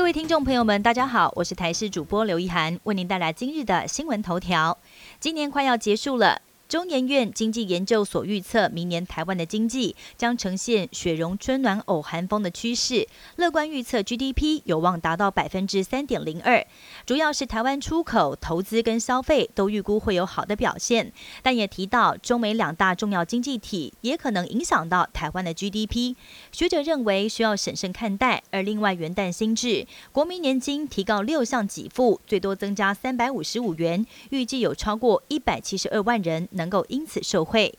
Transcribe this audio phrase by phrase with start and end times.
[0.00, 4.78] 各位听众朋友们，大家好，我是台视主播刘一涵，为您带来今日的新闻头条。
[5.20, 6.40] 今年快要结束了。
[6.70, 16.64] 中研院经济研究所预测，明年台湾的经济将呈现雪融春暖偶寒风的趋势，乐观预测 GDP 有望达到百分之三点零二。
[17.04, 21.12] 主要是台湾出口、投资跟消费都预估会有好的表现，
[21.42, 26.14] 但也提到中美两大重要经济体也可能影响到台湾的 GDP。
[26.52, 28.44] 学者认为需要审慎看待。
[28.52, 36.48] 而另外，元旦新制国民年金提高六项给付，最多增加三百五十五元，预计有超过一百七十二万人。
[36.60, 37.74] 能够因此受惠。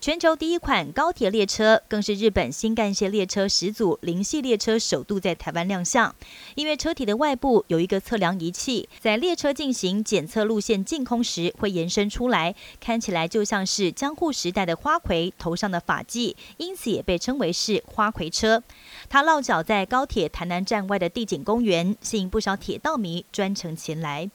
[0.00, 6.12] 全球第一款高铁列车，更是日本新干线列车始祖零系列车首度在台湾亮相。
[6.56, 18.60] 因为车体的外部有一个测量仪器，在列车进行检测路线净空时，会延伸出来，看起来就像是江户时代的花魁头上的发髻，因此也被称为是花魁车。
[19.08, 24.28] 它落脚在高铁台南站外的地景公园，吸引不少铁道迷专程前来。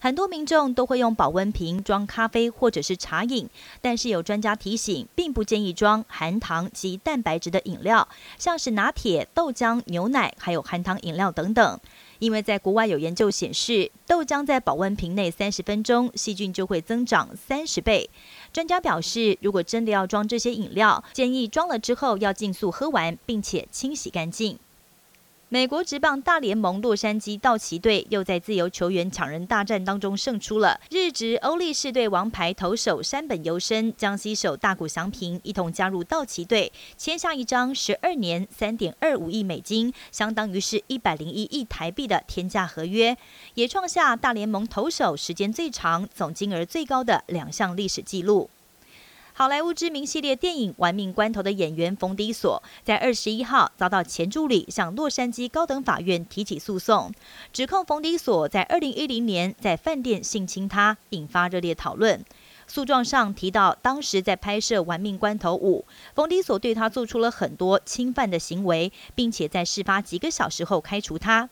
[0.00, 3.48] 很多民众都会用保温瓶装咖啡或者是茶饮，
[3.80, 8.08] 但是有专家提醒，并不建议装含糖及蛋白质的饮料，
[8.38, 11.80] 像是拿铁、豆浆、牛奶，还有含糖饮料等等。
[12.18, 18.08] 因为在国外有研究显示，豆浆在保温瓶内三十分钟，细菌就会增长三十倍。
[18.52, 24.58] 专家表示，如果真的要装这些饮料，建议装了之后要尽速喝完，并且清洗干净。
[25.48, 30.80] 美国职棒大联盟洛杉矶道奇队又在自由球员抢人大战当中胜出了。
[30.90, 43.16] 日职欧力士队王牌投手山本由伸将西手大谷翔平一同加入道奇队，签下一张十二年三点二五亿美金，相当于是一百零一亿台币的天价合约，
[43.54, 48.50] 也创下大联盟投手时间最长、总金额最高的两项历史纪录。
[49.38, 57.12] 好莱坞知名系列电影《玩命关头》的演员冯迪索，在二十一号遭到前助理向洛杉矶高等法院提起诉讼，
[57.52, 62.24] 指控冯迪索在二零一零年在饭店性侵他，引发热烈讨论。
[62.66, 71.50] 诉状上提到，当时在拍摄《玩命关头五》，冯迪索对他做出了很多侵犯的行为，并且在事发几个小时后开除他。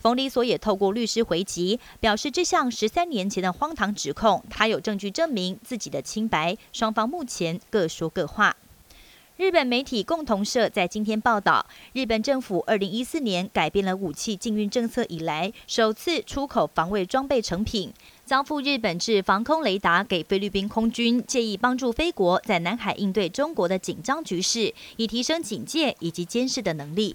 [0.00, 6.56] 冯迪索也透过律师回击，表示这项十三年前的荒唐指控，他有证据证明自己的清白。
[6.72, 8.56] 双方目前各说各话。
[9.36, 17.92] 日本媒体共同社在今天报道，日本政府二零一四年改变了武器禁运政策以来，首次出口防卫装备成品，
[18.24, 27.14] 交付日本制防空雷达给菲律宾空军，借以帮助菲国在南海应对中国的紧张局势，以提升警戒以及监视的能力。